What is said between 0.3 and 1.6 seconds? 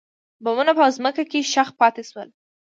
بمونه په ځمکه کې